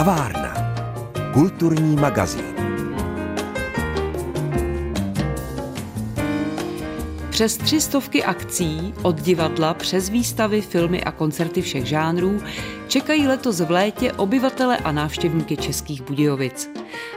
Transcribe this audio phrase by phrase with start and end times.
[0.00, 0.54] Kavárna.
[1.32, 2.44] Kulturní magazín.
[7.30, 12.40] Přes tři stovky akcí, od divadla přes výstavy, filmy a koncerty všech žánrů,
[12.88, 16.70] čekají letos v létě obyvatele a návštěvníky Českých Budějovic.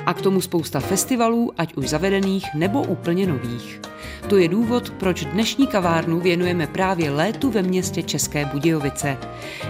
[0.05, 3.81] A k tomu spousta festivalů, ať už zavedených nebo úplně nových.
[4.33, 9.17] To je důvod, proč dnešní kavárnu věnujeme právě létu ve městě České Budějovice.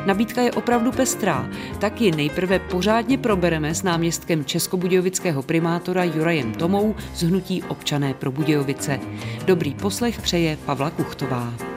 [0.05, 6.95] Nabídka je opravdu pestrá, tak ji nejprve pořádně probereme s náměstkem českobudějovického primátora Jurajem Tomou
[7.15, 8.99] z hnutí Občané pro Budějovice.
[9.45, 11.72] Dobrý poslech přeje Pavla Kuchtová.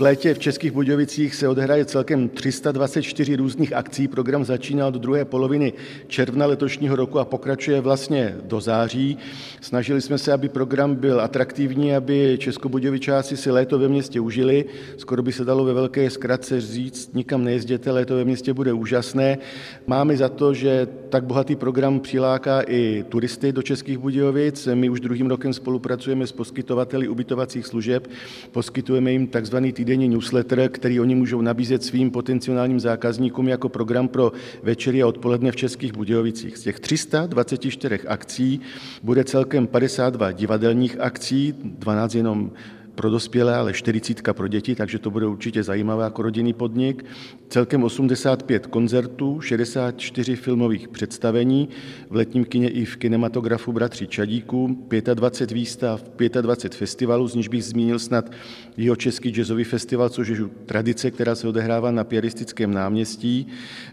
[0.00, 4.08] Létě v Českých Budějovicích se odehraje celkem 324 různých akcí.
[4.08, 5.72] Program začínal do druhé poloviny
[6.06, 9.18] června letošního roku a pokračuje vlastně do září.
[9.60, 14.64] Snažili jsme se, aby program byl atraktivní, aby Českobudějovičáci si léto ve městě užili.
[14.96, 19.38] Skoro by se dalo ve velké zkratce říct, nikam nejezděte, léto ve městě bude úžasné.
[19.86, 24.68] Máme za to, že tak bohatý program přiláká i turisty do Českých Budějovic.
[24.74, 28.10] My už druhým rokem spolupracujeme s poskytovateli ubytovacích služeb,
[28.52, 34.08] poskytujeme jim takzvaný týden týdenní newsletter, který oni můžou nabízet svým potenciálním zákazníkům jako program
[34.08, 36.56] pro večery a odpoledne v Českých Budějovicích.
[36.56, 38.60] Z těch 324 akcí
[39.02, 42.50] bude celkem 52 divadelních akcí, 12 jenom
[42.94, 47.04] pro dospělé, ale 40 pro děti, takže to bude určitě zajímavé jako rodinný podnik.
[47.48, 51.68] Celkem 85 koncertů, 64 filmových představení,
[52.10, 56.04] v letním kině i v kinematografu Bratři Čadíků, 25 výstav,
[56.40, 58.30] 25 festivalů, z níž bych zmínil snad
[58.76, 63.46] jeho český jazzový festival, což je tradice, která se odehrává na piaristickém náměstí.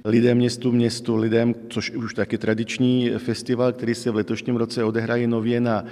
[0.06, 5.28] Lidem městu městu lidem, což už taky tradiční festival, který se v letošním roce odehraje
[5.28, 5.86] nově na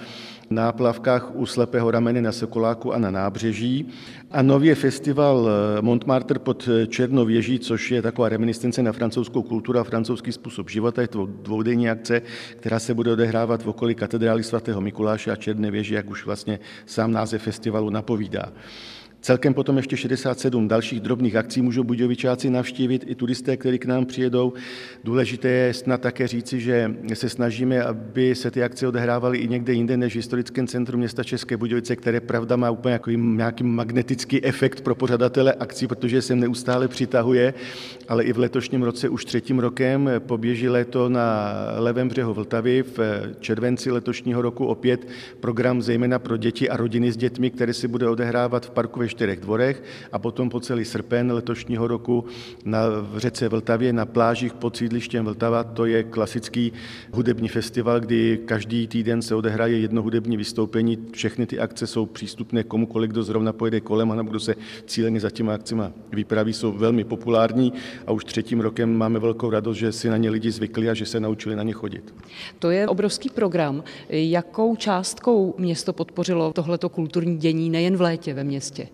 [0.50, 3.88] náplavkách u Slepého ramene na Sokoláku a na nábřeží.
[4.32, 9.42] A nově festival eh, Montmartre pod eh, Černou věží, což je taková reminiscence na francouzskou
[9.42, 11.02] kulturu a francouzský způsob života.
[11.02, 12.22] Je to dvoudenní akce,
[12.56, 16.60] která se bude odehrávat v okolí katedrály svatého Mikuláše a Černé věži, jak už vlastně
[16.86, 18.52] sám název festivalu napovídá.
[19.22, 24.06] Celkem potom ještě 67 dalších drobných akcí můžou budějovičáci navštívit i turisté, kteří k nám
[24.06, 24.54] přijedou.
[25.04, 29.74] Důležité je snad také říci, že se snažíme, aby se ty akce odehrávaly i někde
[29.74, 34.46] jinde než v historickém centru města České Budějovice, které pravda má úplně jako nějaký magnetický
[34.46, 37.54] efekt pro pořadatele akcí, protože se neustále přitahuje,
[38.08, 43.00] ale i v letošním roce už třetím rokem poběží léto na levém břehu Vltavy v
[43.40, 45.08] červenci letošního roku opět
[45.40, 49.07] program zejména pro děti a rodiny s dětmi, které se bude odehrávat v parku ve
[49.08, 52.26] čtyřech dvorech a potom po celý srpen letošního roku
[52.66, 55.64] na v řece Vltavě na plážích pod sídlištěm Vltava.
[55.64, 56.74] To je klasický
[57.12, 60.98] hudební festival, kdy každý týden se odehraje jedno hudební vystoupení.
[61.12, 65.30] Všechny ty akce jsou přístupné komukoliv, kdo zrovna pojede kolem a kdo se cíleně za
[65.30, 67.74] těma akcemi vypraví, jsou velmi populární
[68.08, 71.06] a už třetím rokem máme velkou radost, že si na ně lidi zvykli a že
[71.06, 72.14] se naučili na ně chodit.
[72.60, 73.84] To je obrovský program.
[74.10, 78.88] Jakou částkou město podpořilo tohleto kulturní dění nejen v létě ve městě?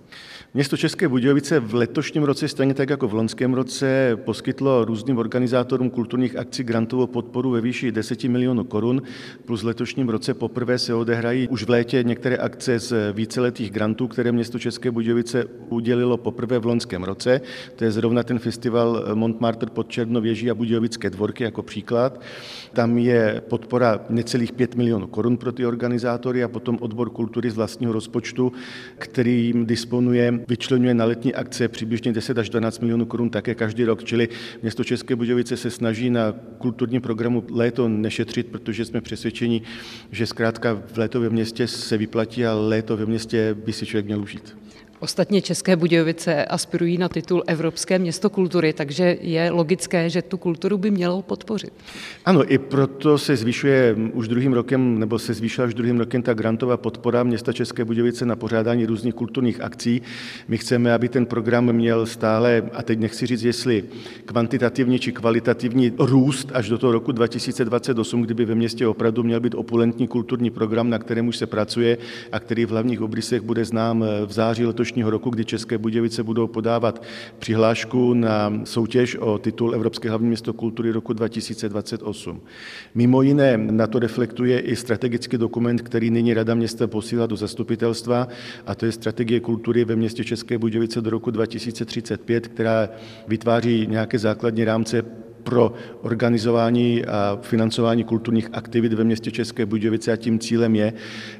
[0.55, 5.89] Město České Budějovice v letošním roce, stejně tak jako v loňském roce, poskytlo různým organizátorům
[5.89, 9.01] kulturních akcí grantovou podporu ve výši 10 milionů korun,
[9.45, 14.07] plus v letošním roce poprvé se odehrají už v létě některé akce z víceletých grantů,
[14.07, 17.41] které město České Budějovice udělilo poprvé v loňském roce.
[17.75, 22.21] To je zrovna ten festival Montmartre pod Černověží a Budějovické dvorky jako příklad.
[22.73, 27.55] Tam je podpora necelých 5 milionů korun pro ty organizátory a potom odbor kultury z
[27.55, 28.51] vlastního rozpočtu,
[28.97, 30.02] kterým disponuje,
[30.47, 34.03] vyčlenuje na letní akce přibližně 10 až 12 milionů korun také každý rok.
[34.03, 34.29] Čili
[34.61, 39.61] město České Budějovice se snaží na kulturním programu léto nešetřit, protože jsme přesvědčeni,
[40.11, 44.05] že zkrátka v léto ve městě se vyplatí a léto ve městě by si člověk
[44.05, 44.57] měl užít.
[45.03, 50.77] Ostatně České Budějovice aspirují na titul Evropské město kultury, takže je logické, že tu kulturu
[50.77, 51.73] by mělo podpořit.
[52.25, 56.33] Ano, i proto se zvyšuje už druhým rokem, nebo se zvýšila už druhým rokem ta
[56.33, 60.01] grantová podpora města České Budějovice na pořádání různých kulturních akcí.
[60.47, 63.83] My chceme, aby ten program měl stále, a teď nechci říct, jestli
[64.25, 69.55] kvantitativní či kvalitativní růst až do toho roku 2028, kdyby ve městě opravdu měl být
[69.55, 71.97] opulentní kulturní program, na kterém už se pracuje
[72.31, 76.23] a který v hlavních obrysech bude znám v září letošního letošního roku, kdy České Budějovice
[76.23, 77.03] budou podávat
[77.39, 82.41] přihlášku na soutěž o titul Evropské hlavní město kultury roku 2028.
[82.95, 88.27] Mimo jiné na to reflektuje i strategický dokument, který nyní Rada města posílá do zastupitelstva,
[88.65, 92.89] a to je strategie kultury ve městě České Budějovice do roku 2035, která
[93.27, 95.03] vytváří nějaké základní rámce
[95.43, 100.93] pro organizování a financování kulturních aktivit ve městě České Budějovice a tím cílem je,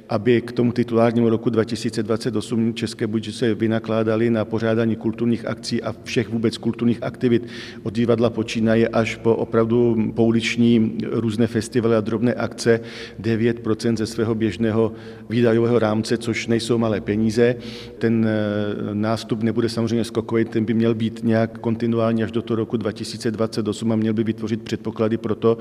[0.09, 6.29] aby k tomu titulárnímu roku 2028 České Budějovice vynakládali na pořádání kulturních akcí a všech
[6.29, 7.47] vůbec kulturních aktivit.
[7.83, 12.79] Od divadla počínaje až po opravdu pouliční různé festivaly a drobné akce.
[13.21, 14.91] 9% ze svého běžného
[15.29, 17.55] výdajového rámce, což nejsou malé peníze.
[17.97, 22.55] Ten eh, nástup nebude samozřejmě skokový, ten by měl být nějak kontinuální až do toho
[22.55, 25.57] roku 2028 a měl by vytvořit předpoklady pro to,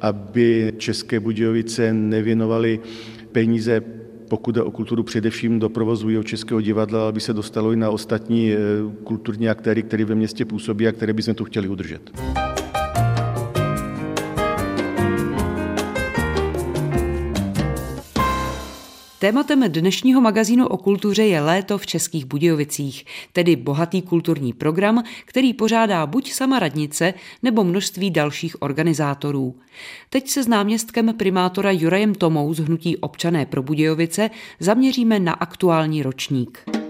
[0.00, 2.80] aby České Budějovice nevěnovaly
[3.32, 3.82] peníze
[4.28, 8.52] pokud jde o kulturu především do provozu Českého divadla, aby se dostalo i na ostatní
[8.52, 8.56] eh,
[9.04, 12.10] kulturní aktéry, které ve městě působí a které bychom tu chtěli udržet.
[19.22, 25.54] Tématem dnešního magazínu o kultuře je léto v Českých Budějovicích, tedy bohatý kulturní program, který
[25.54, 29.54] pořádá buď sama radnice nebo množství dalších organizátorů.
[30.10, 34.30] Teď se s náměstkem primátora Jurajem Tomou z Hnutí občané pro Budějovice
[34.60, 36.81] zaměříme na aktuální ročník.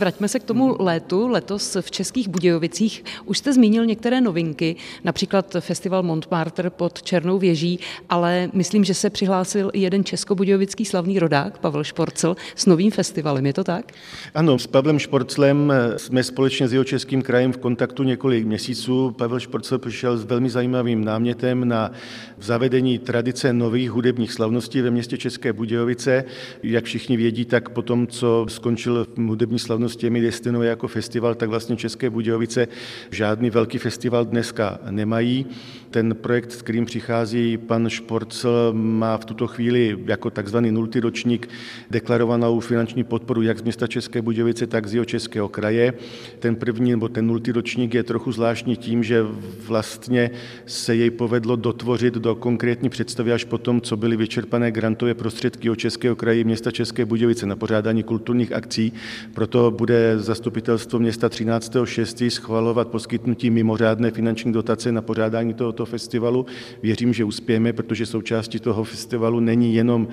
[0.00, 1.28] Vraťme se k tomu létu.
[1.28, 7.78] Letos v Českých Budějovicích už jste zmínil některé novinky, například festival Montmartre pod Černou věží,
[8.08, 13.46] ale myslím, že se přihlásil i jeden českobudějovický slavný rodák, Pavel Šporcel, s novým festivalem.
[13.46, 13.92] Je to tak?
[14.34, 19.10] Ano, s Pavlem Šporclem jsme společně s jeho českým krajem v kontaktu několik měsíců.
[19.10, 21.92] Pavel Šporcel přišel s velmi zajímavým námětem na
[22.38, 26.24] zavedení tradice nových hudebních slavností ve městě České Budějovice.
[26.62, 31.48] Jak všichni vědí, tak po tom, co skončil hudební slavnost těmi destinuje jako festival, tak
[31.48, 32.68] vlastně České Budějovice
[33.10, 35.46] žádný velký festival dneska nemají.
[35.90, 41.48] Ten projekt, s kterým přichází pan Šporcel, má v tuto chvíli jako takzvaný nultý ročník
[41.90, 45.94] deklarovanou finanční podporu jak z města České Budějovice, tak z jeho českého kraje.
[46.38, 49.22] Ten první nebo ten nultý ročník je trochu zvláštní tím, že
[49.66, 50.30] vlastně
[50.66, 55.76] se jej povedlo dotvořit do konkrétní představy až potom, co byly vyčerpané grantové prostředky o
[55.76, 58.92] Českého kraje města České Budějovice na pořádání kulturních akcí.
[59.34, 62.30] Proto bude zastupitelstvo města 13.6.
[62.30, 66.46] schvalovat poskytnutí mimořádné finanční dotace na pořádání tohoto festivalu.
[66.82, 70.08] Věřím, že uspějeme, protože součástí toho festivalu není jenom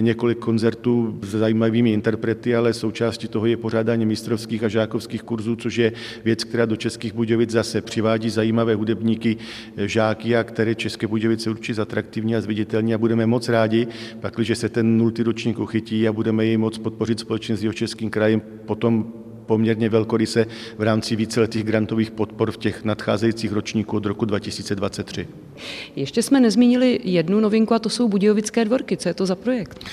[0.00, 5.76] několik koncertů s zajímavými interprety, ale součástí toho je pořádání mistrovských a žákovských kurzů, což
[5.76, 5.92] je
[6.24, 9.36] věc, která do Českých Budějovic zase přivádí zajímavé hudebníky,
[9.76, 13.86] žáky a které České Budějovice určitě zatraktivní a zviditelní a budeme moc rádi,
[14.20, 18.10] pakliže se ten nultý ročník uchytí a budeme jej moc podpořit společně s jeho českým
[18.10, 19.01] krajem potom
[19.46, 20.46] poměrně velkoryse
[20.78, 25.28] v rámci víceletých grantových podpor v těch nadcházejících ročníků od roku 2023.
[25.96, 28.96] Ještě jsme nezmínili jednu novinku a to jsou Budějovické dvorky.
[28.96, 29.84] Co je to za projekt?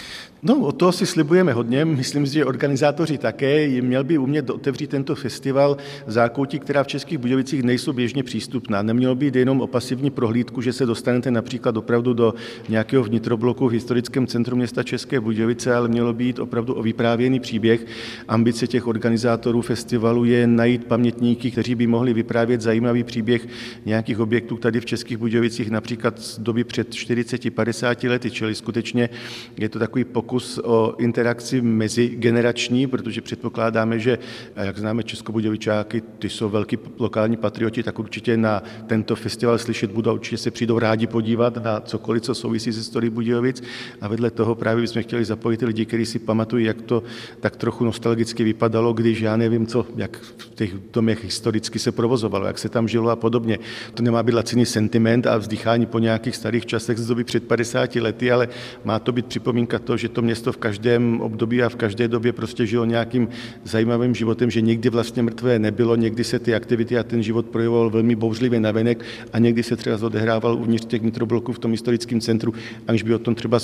[0.44, 1.86] No, o toho si slibujeme hodně.
[1.86, 3.82] Myslím si, že organizátoři také.
[3.82, 5.78] Měl by umět otevřít tento festival
[6.08, 8.82] zákoutí, která v Českých Budějovicích nejsou běžně přístupná.
[8.82, 12.34] Nemělo být jenom o pasivní prohlídku, že se dostanete například opravdu do
[12.70, 17.86] nějakého vnitrobloku v historickém centru města České Budějovice, ale mělo být opravdu o vyprávěný příběh.
[18.28, 23.48] Ambice těch organizátorů festivalu je najít pamětníky, kteří by mohli vyprávět zajímavý příběh
[23.86, 29.10] nějakých objektů tady v Českých Budějovicích, například z doby před 40-50 lety, čili skutečně
[29.58, 34.20] je to takový pokus pokus o interakci mezigenerační, protože předpokládáme, že
[34.56, 40.14] jak známe Českobudějovičáky, ty jsou velký lokální patrioti, tak určitě na tento festival slyšet budou,
[40.14, 43.64] určitě se přijdou rádi podívat na cokoliv, co souvisí se historií Budějovic.
[44.02, 47.04] A vedle toho právě bychom chtěli zapojit lidi, kteří si pamatují, jak to
[47.40, 52.46] tak trochu nostalgicky vypadalo, když já nevím, co, jak v těch domech historicky se provozovalo,
[52.46, 53.60] jak se tam žilo a podobně.
[53.94, 57.96] To nemá být laciný sentiment a vzdychání po nějakých starých časech z doby před 50
[57.96, 58.48] lety, ale
[58.86, 62.08] má to být připomínka toho, že to to město v každém období a v každé
[62.08, 63.28] době prostě žilo nějakým
[63.64, 67.90] zajímavým životem, že někdy vlastně mrtvé nebylo, někdy se ty aktivity a ten život projevoval
[67.90, 72.54] velmi bouřlivě navenek a někdy se třeba odehrával uvnitř těch metrobloků v tom historickém centru,
[72.88, 73.60] aniž by o tom třeba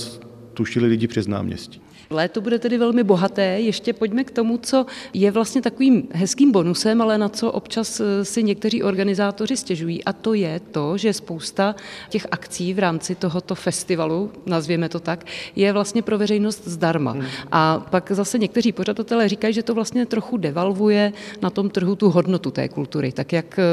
[0.53, 1.81] tušili lidi přes náměstí.
[2.09, 3.43] Léto bude tedy velmi bohaté.
[3.43, 8.25] Ještě pojďme k tomu, co je vlastně takovým hezkým bonusem, ale na co občas eh,
[8.25, 10.03] si někteří organizátoři stěžují.
[10.03, 11.75] A to je to, že spousta
[12.09, 17.11] těch akcí v rámci tohoto festivalu, nazvěme to tak, je vlastně pro veřejnost zdarma.
[17.11, 17.25] Hmm.
[17.51, 22.09] A pak zase někteří pořadatelé říkají, že to vlastně trochu devalvuje na tom trhu tu
[22.09, 23.11] hodnotu té kultury.
[23.11, 23.63] Tak jak eh,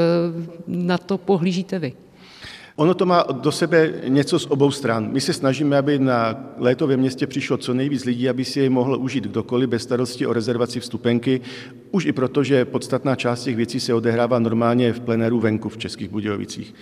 [0.67, 1.93] na to pohlížíte vy?
[2.75, 5.09] Ono to má do sebe něco z obou stran.
[5.11, 8.69] My se snažíme, aby na léto ve městě přišlo co nejvíc lidí, aby si je
[8.69, 11.41] mohl užít kdokoliv bez starosti o rezervaci vstupenky,
[11.91, 15.77] už i proto, že podstatná část těch věcí se odehrává normálně v plenéru venku v
[15.77, 16.75] Českých Budějovicích.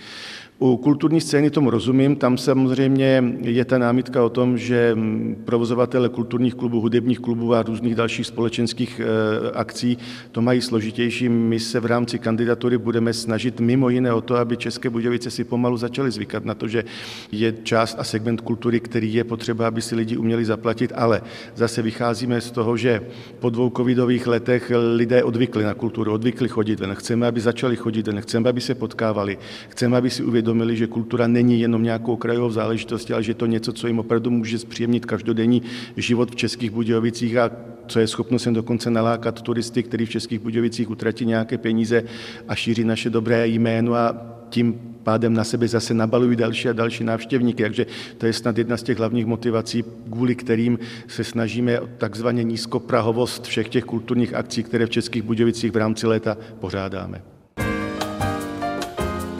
[0.62, 4.96] U kulturní scény tomu rozumím, tam samozřejmě je ta námitka o tom, že
[5.44, 9.98] provozovatele kulturních klubů, hudebních klubů a různých dalších společenských eh, akcí
[10.32, 11.28] to mají složitější.
[11.28, 15.44] My se v rámci kandidatury budeme snažit mimo jiné o to, aby České Budějovice si
[15.44, 16.84] pomalu začaly zvykat na to, že
[17.32, 21.22] je část a segment kultury, který je potřeba, aby si lidi uměli zaplatit, ale
[21.54, 23.00] zase vycházíme z toho, že
[23.38, 26.94] po dvou covidových letech lidé odvykli na kulturu, odvykli chodit ven.
[26.94, 29.38] Chceme, aby začali chodit ven, chceme, aby se potkávali,
[29.68, 33.72] chceme, aby si uvědomili, že kultura není jenom nějakou krajovou záležitostí, ale že to něco,
[33.72, 35.62] co jim opravdu může zpříjemnit každodenní
[35.96, 37.50] život v Českých Budějovicích a
[37.86, 42.04] co je schopno sem dokonce nalákat turisty, kteří v Českých Budějovicích utratí nějaké peníze
[42.48, 47.04] a šíří naše dobré jméno a tím pádem na sebe zase nabalují další a další
[47.04, 47.62] návštěvníky.
[47.62, 47.86] Takže
[48.18, 53.68] to je snad jedna z těch hlavních motivací, kvůli kterým se snažíme takzvaně nízkoprahovost všech
[53.68, 57.22] těch kulturních akcí, které v Českých Budějovicích v rámci léta pořádáme.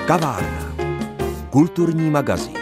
[0.07, 0.72] Kavárna.
[1.53, 2.62] Kulturní magazín.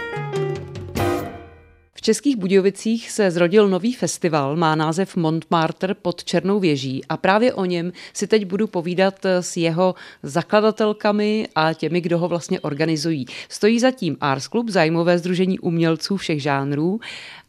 [2.10, 7.54] V Českých Budějovicích se zrodil nový festival, má název Montmartre pod Černou věží a právě
[7.54, 13.26] o něm si teď budu povídat s jeho zakladatelkami a těmi, kdo ho vlastně organizují.
[13.48, 17.00] Stojí zatím Ars Club, zájmové združení umělců všech žánrů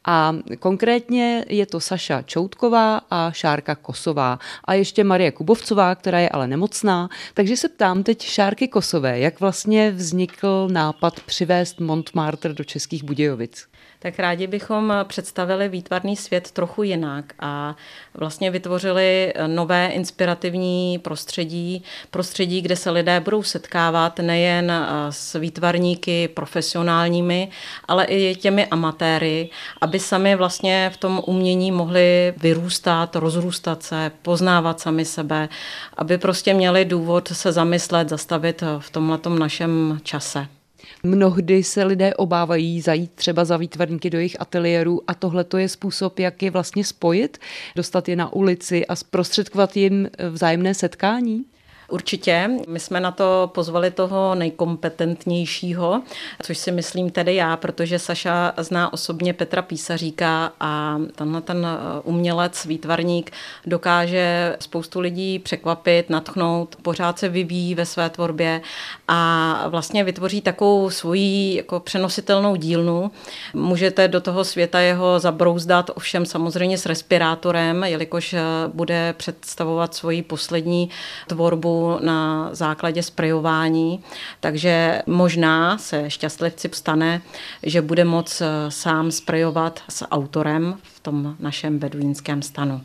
[0.06, 6.30] a konkrétně je to Saša Čoutková a Šárka Kosová a ještě Marie Kubovcová, která je
[6.30, 7.10] ale nemocná.
[7.34, 13.71] Takže se ptám teď Šárky Kosové, jak vlastně vznikl nápad přivést Montmartre do Českých Budějovic
[14.03, 17.75] tak rádi bychom představili výtvarný svět trochu jinak a
[18.13, 24.72] vlastně vytvořili nové inspirativní prostředí, prostředí, kde se lidé budou setkávat nejen
[25.10, 27.50] s výtvarníky profesionálními,
[27.88, 29.50] ale i těmi amatéry,
[29.81, 35.50] aby sami vlastně v tom umění mohli vyrůstat, rozrůstat se, poznávat sami sebe,
[35.98, 40.61] aby prostě měli důvod se zamyslet, zastavit v tomhletom našem čase.
[41.04, 45.70] Mnohdy se lidé obávají zajít třeba za výtvarníky do jejich ateliérů a tohle to je
[45.70, 47.38] způsob, jak je vlastně spojit,
[47.76, 51.46] dostat je na ulici a zprostředkovat jim vzájemné setkání?
[51.92, 52.50] Určitě.
[52.68, 56.02] My jsme na to pozvali toho nejkompetentnějšího,
[56.44, 61.68] což si myslím tedy já, protože Saša zná osobně Petra Písaříka a tenhle ten
[62.04, 63.32] umělec, výtvarník
[63.66, 68.62] dokáže spoustu lidí překvapit, natchnout, pořád se vyvíjí ve své tvorbě
[69.08, 73.12] a vlastně vytvoří takovou svoji jako přenositelnou dílnu.
[73.54, 78.36] Můžete do toho světa jeho zabrouzdat, ovšem samozřejmě s respirátorem, jelikož
[78.74, 80.90] bude představovat svoji poslední
[81.28, 84.04] tvorbu na základě sprejování,
[84.40, 87.22] takže možná se šťastlivci stane,
[87.64, 92.82] že bude moc eh, sám sprejovat s autorem v tom našem beduínském stanu.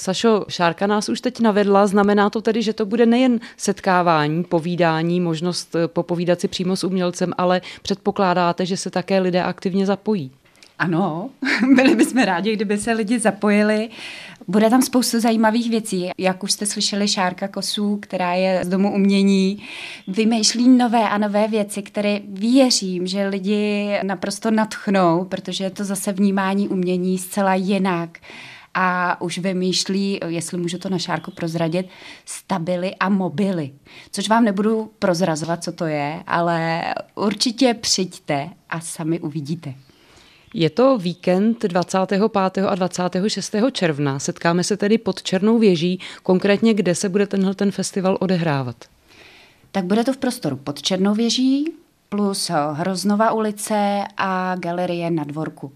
[0.00, 5.20] Sašo, Šárka nás už teď navedla, znamená to tedy, že to bude nejen setkávání, povídání,
[5.20, 10.30] možnost eh, popovídat si přímo s umělcem, ale předpokládáte, že se také lidé aktivně zapojí.
[10.78, 11.30] Ano,
[11.74, 13.88] byli bychom rádi, kdyby se lidi zapojili.
[14.48, 16.10] Bude tam spoustu zajímavých věcí.
[16.18, 19.62] Jak už jste slyšeli, Šárka Kosů, která je z Domu umění,
[20.08, 26.12] vymýšlí nové a nové věci, které věřím, že lidi naprosto natchnou, protože je to zase
[26.12, 28.18] vnímání umění zcela jinak
[28.74, 31.88] a už vymýšlí, jestli můžu to na šárku prozradit,
[32.24, 33.70] stabily a mobily.
[34.10, 36.82] Což vám nebudu prozrazovat, co to je, ale
[37.14, 39.74] určitě přijďte a sami uvidíte.
[40.58, 42.22] Je to víkend 25.
[42.68, 43.54] a 26.
[43.72, 44.18] června.
[44.18, 48.76] Setkáme se tedy pod Černou věží, konkrétně kde se bude tenhle ten festival odehrávat.
[49.72, 51.72] Tak bude to v prostoru pod Černou věží
[52.08, 55.72] plus Hroznova ulice a galerie na dvorku.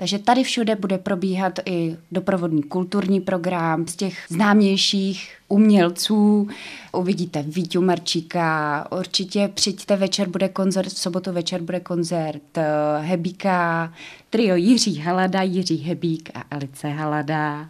[0.00, 6.48] Takže tady všude bude probíhat i doprovodný kulturní program z těch známějších umělců.
[6.92, 12.64] Uvidíte Vítu Marčíka, určitě přijďte, večer bude koncert, v sobotu večer bude koncert eh,
[13.00, 13.92] Hebíka,
[14.30, 17.68] trio Jiří Halada, Jiří Hebík a Alice Halada.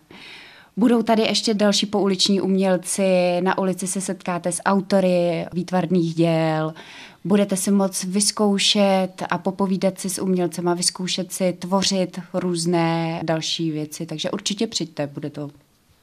[0.76, 6.74] Budou tady ještě další pouliční umělci, na ulici se setkáte s autory výtvarných děl,
[7.24, 13.70] budete si moc vyzkoušet a popovídat si s umělcem a vyzkoušet si tvořit různé další
[13.70, 14.06] věci.
[14.06, 15.50] Takže určitě přijďte, bude to,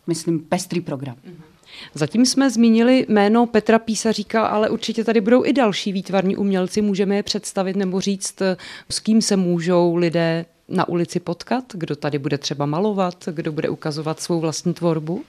[0.08, 1.16] myslím, pestrý program.
[1.94, 6.82] Zatím jsme zmínili jméno Petra Písaříka, ale určitě tady budou i další výtvarní umělci.
[6.82, 8.42] Můžeme je představit nebo říct,
[8.90, 13.70] s kým se můžou lidé na ulici potkat, kdo tady bude třeba malovat, kdo bude
[13.70, 15.24] ukazovat svou vlastní tvorbu?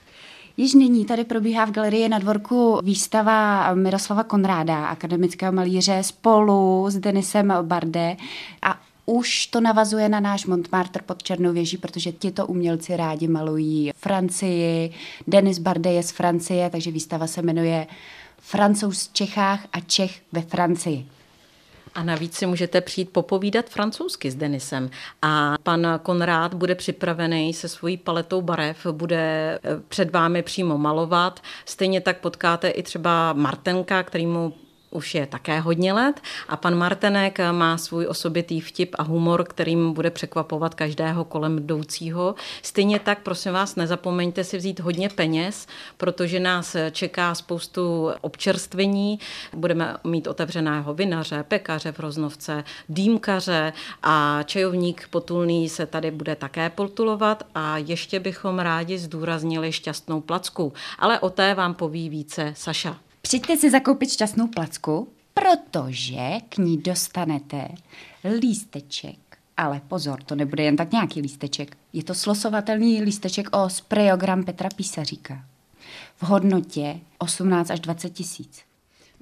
[0.59, 6.97] Již nyní tady probíhá v galerii na dvorku výstava Miroslava Konráda, akademického malíře, spolu s
[6.97, 8.17] Denisem Barde
[8.61, 13.91] a už to navazuje na náš Montmartre pod Černou věží, protože tito umělci rádi malují
[13.95, 14.91] Francii.
[15.27, 17.87] Denis Barde je z Francie, takže výstava se jmenuje
[18.37, 21.05] Francouz v Čechách a Čech ve Francii.
[21.99, 24.89] A navíc si můžete přijít popovídat francouzsky s Denisem.
[25.21, 31.39] A pan Konrád bude připravený se svojí paletou barev, bude eh, před vámi přímo malovat.
[31.65, 34.53] Stejně tak potkáte i třeba Martenka, který mu
[34.91, 39.93] už je také hodně let a pan Martenek má svůj osobitý vtip a humor, kterým
[39.93, 42.35] bude překvapovat každého kolem jdoucího.
[42.61, 45.67] Stejně tak, prosím vás, nezapomeňte si vzít hodně peněz,
[45.97, 49.19] protože nás čeká spoustu občerstvení.
[49.53, 56.69] Budeme mít otevřeného vinaře, pekaře v Roznovce, dýmkaře a čajovník potulný se tady bude také
[56.69, 60.73] potulovat a ještě bychom rádi zdůraznili šťastnou placku.
[60.99, 63.08] Ale o té vám poví více Saša.
[63.21, 67.67] Přijďte si zakoupit šťastnou placku, protože k ní dostanete
[68.39, 69.17] lísteček.
[69.57, 71.77] Ale pozor, to nebude jen tak nějaký lísteček.
[71.93, 75.45] Je to slosovatelný lísteček o sprejogram Petra Písaříka.
[76.17, 78.61] V hodnotě 18 až 20 tisíc.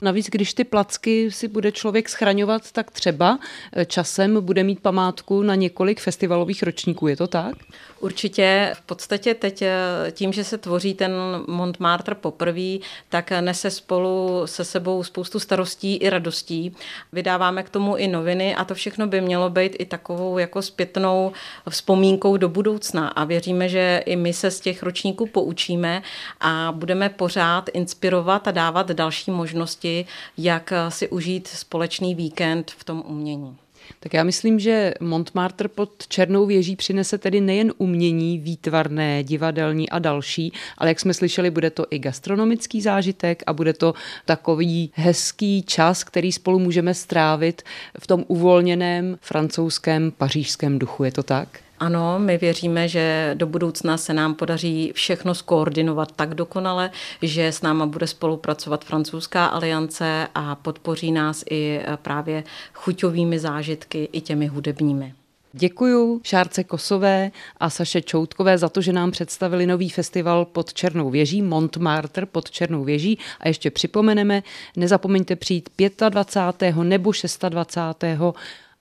[0.01, 3.39] Navíc, když ty placky si bude člověk schraňovat, tak třeba
[3.73, 7.07] eh, časem bude mít památku na několik festivalových ročníků.
[7.07, 7.55] Je to tak?
[7.99, 8.71] Určitě.
[8.73, 9.71] V podstatě teď eh,
[10.11, 11.11] tím, že se tvoří ten
[11.47, 12.77] Montmartre poprvé,
[13.09, 16.75] tak nese spolu se sebou spoustu starostí i radostí.
[17.13, 21.31] Vydáváme k tomu i noviny a to všechno by mělo být i takovou jako zpětnou
[21.69, 23.07] vzpomínkou do budoucna.
[23.07, 26.01] A věříme, že i my se z těch ročníků poučíme
[26.39, 30.05] a budeme pořád inspirovat a dávat další možnosti,
[30.37, 33.57] jak si užít společný víkend v tom umění.
[33.99, 39.99] Tak já myslím, že Montmartre pod Černou věží přinese tedy nejen umění, výtvarné, divadelní a
[39.99, 43.93] další, ale jak jsme slyšeli, bude to i gastronomický zážitek a bude to
[44.25, 47.61] takový hezký čas, který spolu můžeme strávit
[47.99, 51.03] v tom uvolněném francouzském pařížském duchu.
[51.03, 51.66] Je to tak?
[51.79, 56.91] Ano, my věříme, že do budoucna se nám podaří všechno skoordinovat tak dokonale,
[57.21, 62.43] že s náma bude spolupracovat francouzská aliance a podpoří nás i právě
[62.73, 65.13] chuťovými zážitky, i těmi hudebními.
[65.53, 71.09] Děkuji Šárce Kosové a Saše Čoutkové za to, že nám představili nový festival pod Černou
[71.09, 73.19] věží, Montmartre pod Černou věží.
[73.39, 74.43] A ještě připomeneme,
[74.75, 75.69] nezapomeňte přijít
[76.09, 76.75] 25.
[76.75, 77.11] nebo
[77.49, 77.75] 26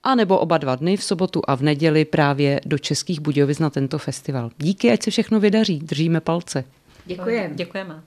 [0.03, 3.71] a nebo oba dva dny v sobotu a v neděli právě do Českých Budějovic na
[3.71, 4.50] tento festival.
[4.59, 5.78] Díky, ať se všechno vydaří.
[5.78, 6.65] Držíme palce.
[7.06, 7.54] Děkujeme.
[7.54, 8.02] Děkujeme.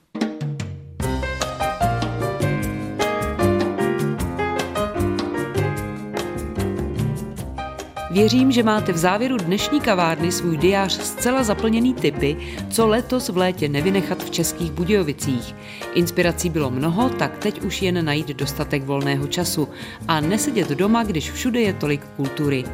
[8.10, 12.36] Věřím, že máte v závěru dnešní kavárny svůj diář zcela zaplněný typy,
[12.70, 15.54] co letos v létě nevynechat v Českých Budějovicích.
[15.94, 19.68] Inspirací bylo mnoho, tak teď už jen najít dostatek volného času
[20.08, 22.64] a nesedět doma, když všude je tolik kultury.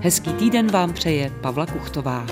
[0.00, 2.26] Hezký týden vám přeje Pavla Kuchtová.